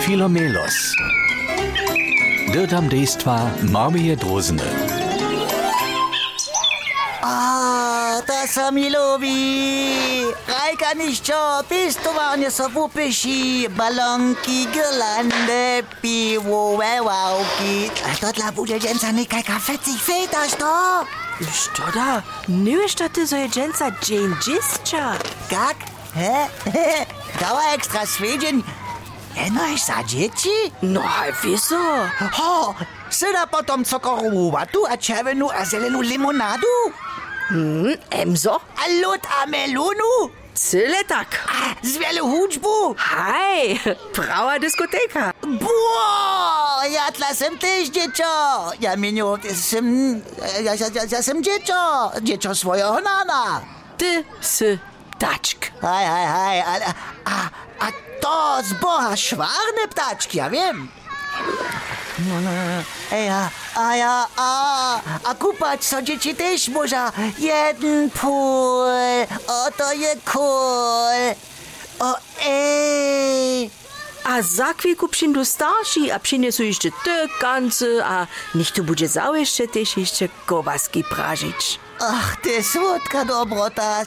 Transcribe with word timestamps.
Philomelos. 0.00 0.96
Dirtam 2.52 2.88
dejstva 2.88 3.50
Marmije 3.70 4.16
Drozene. 4.16 4.64
A, 7.22 7.28
ah, 7.28 8.22
da 8.26 8.46
so 8.48 8.70
mi 8.72 8.88
ljubi. 8.88 10.24
Rajka 10.48 10.94
niščo, 10.96 11.62
so 12.50 12.68
wuppischi. 12.74 13.68
Ballonki, 13.68 14.66
girlande, 14.72 15.82
pivo, 16.00 16.76
wewauki. 16.80 17.90
A 18.04 18.16
to 18.20 18.32
dla 18.32 18.50
budžeženca 18.52 19.12
nekaj 19.12 19.42
kafecih 19.42 20.00
feta, 20.00 20.48
što? 20.48 21.04
Što 21.54 21.82
da? 21.94 22.22
Nö, 22.48 22.76
veš, 22.82 22.94
da 22.94 23.08
ti 23.08 23.26
zoježenca 23.26 23.90
džendžisča. 24.02 25.14
Kak? 25.50 25.76
He? 26.14 26.48
Hä? 26.72 27.04
Dava 27.40 27.74
ekstra 27.74 28.06
Schwedin? 28.06 28.62
Svedžen. 29.34 29.54
Jenoś 29.54 29.84
za 29.84 30.04
dzieci? 30.04 30.72
No, 30.82 31.02
wieso? 31.44 31.76
Ho, 32.32 32.74
syda 33.10 33.46
potom 33.46 33.84
cokorową 33.84 34.50
watu, 34.50 34.86
a 34.86 34.96
czerwoną 34.96 35.50
a 35.50 35.64
zieloną 35.64 36.02
limonadu. 36.02 36.66
Hm, 37.48 37.96
emzo? 38.10 38.60
A 38.76 38.88
lód 39.02 39.20
a 39.42 39.46
melonu. 39.46 40.30
Cyle 40.54 41.04
tak. 41.04 41.26
A 41.48 41.86
z 41.86 41.96
wielu 41.96 42.26
hudźbu. 42.26 42.94
Hej, 42.98 43.80
prava 44.12 44.58
diskoteka. 44.58 45.32
Bo, 45.42 45.70
ja 46.90 47.12
tla 47.12 47.34
sem 47.34 47.58
też 47.58 47.88
dziecko. 47.88 48.72
Ja 48.80 48.96
minio, 48.96 49.38
sem, 49.54 50.20
ja, 50.64 50.74
ja, 50.74 50.86
ja, 50.94 51.02
ja 51.10 51.22
sem 51.22 51.42
dziecko. 51.42 52.12
Dziecko 52.22 52.54
swojego 52.54 53.00
nana. 53.00 53.60
Ty 53.96 54.24
sy 54.40 54.78
tačk. 55.20 55.72
Hej, 55.84 56.06
hej, 56.12 56.26
hej, 56.26 56.58
ale, 56.62 56.86
a, 57.24 57.36
a 57.84 57.86
to 58.20 58.62
z 58.64 58.72
Boha 58.80 59.16
szwarne 59.16 59.84
ptaczki, 59.90 60.38
ja 60.38 60.50
wiem. 60.50 60.88
No, 62.18 62.40
no, 62.40 62.50
ej, 63.12 63.28
a, 63.28 63.50
a 63.76 63.96
ja, 63.96 64.26
a, 64.36 64.50
a 65.24 65.34
kupać 65.34 65.84
co 65.84 66.02
dzieci 66.02 66.34
też 66.34 66.68
może. 66.68 67.12
Jeden 67.38 68.10
pół, 68.10 68.80
o 69.46 69.70
to 69.76 69.92
je 69.92 70.16
cool. 70.24 71.34
O, 72.00 72.16
ej. 72.46 73.09
A 74.40 74.42
za 74.42 74.72
chwilku 74.72 75.08
przyjdą 75.08 75.44
starsi, 75.44 76.10
a 76.10 76.20
jeszcze 76.58 76.88
te 77.04 77.28
kancy, 77.40 78.04
a 78.04 78.26
tu 78.74 78.84
będzie 78.84 79.08
załeszcze 79.08 79.68
też 79.68 79.96
jeszcze 79.96 80.28
kowaski 80.46 81.04
prażyć. 81.04 81.80
Ach, 82.00 82.36
ty 82.42 82.62
słodka 82.62 83.24
dobrota. 83.24 84.02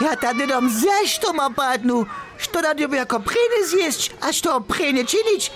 Ja 0.00 0.16
tady 0.16 0.46
dom 0.46 0.70
zjeść 0.70 1.18
to 1.18 1.32
ma 1.32 1.50
padnu. 1.50 2.06
Što 2.38 2.62
da 2.62 2.74
dobie 2.74 2.98
jako 2.98 3.20
prene 3.20 3.66
zjeść, 3.66 4.10
a 4.20 4.32
što 4.32 4.60
prene 4.60 5.04
činić? 5.04 5.52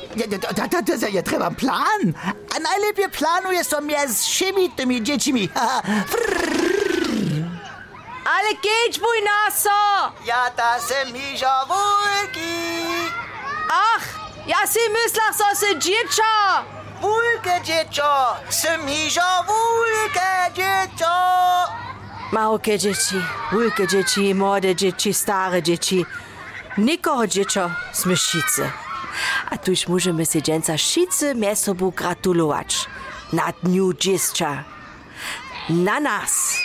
Ja, 1.12 1.22
trebam 1.22 1.54
plan. 1.54 2.14
A 2.56 2.58
najlepiej 2.58 3.08
planu 3.08 3.52
jest 3.52 3.70
to 3.70 3.80
mnie 3.80 4.08
z 4.08 4.24
všemi 4.24 4.70
tymi 4.70 5.02
dziećmi. 5.02 5.48
Ale 8.24 8.50
keď 8.62 9.00
mój 9.00 9.18
naso! 9.22 9.78
Ja 10.24 10.50
ta 10.56 10.78
Mižo 11.12 11.66
Wulki. 11.68 11.91
Ach, 14.72 14.76
ja 14.76 14.80
si 14.80 14.90
myslach, 14.90 15.34
so 15.34 15.44
se 15.54 15.78
dziecza! 15.78 16.64
Wulke 17.00 17.60
dziecko, 17.64 18.36
sem 18.50 18.84
Mižo 18.84 19.20
Wulke 19.46 20.50
dziecko. 20.54 21.06
Małkie 22.32 22.78
dzieci, 22.78 23.16
wielkie 23.52 23.86
dzieci, 23.86 24.34
młode 24.34 24.74
dzieci, 24.76 25.14
stare 25.14 25.62
dzieci. 25.62 26.06
Nikogo 26.78 27.26
dziecko 27.26 27.70
z 27.92 28.06
myšice. 28.06 28.70
A 29.50 29.58
tuż 29.58 29.88
możemy 29.88 30.26
się 30.26 30.42
dżęca 30.42 30.76
wszyscy 30.76 31.34
mie 31.34 31.56
sobą 31.56 31.90
gratulować. 31.90 32.86
Na 33.32 33.52
dniu 33.62 33.92
dziecka. 33.92 34.64
Na 35.68 36.00
nas. 36.00 36.56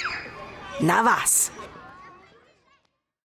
Na 0.82 1.04
was. 1.04 1.52